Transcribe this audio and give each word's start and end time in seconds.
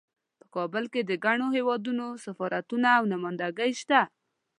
په 0.39 0.45
کابل 0.55 0.83
کې 0.93 1.01
د 1.03 1.11
ګڼو 1.25 1.47
هیوادونو 1.57 2.05
سفارتونه 2.25 2.87
او 2.97 3.03
نمایندګۍ 3.13 3.71
شته 3.81 3.99